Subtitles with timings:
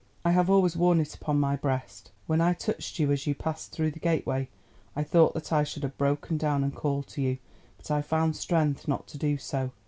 [0.25, 2.09] I have always worn it upon my breast.
[2.25, 4.47] When I touched you as you passed through the gateway
[4.95, 8.87] I thought that I should have broken down and called to you—but I found strength
[8.87, 9.69] not to do so.